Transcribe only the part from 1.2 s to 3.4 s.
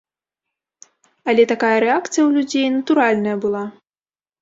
Але такая рэакцыя ў людзей натуральная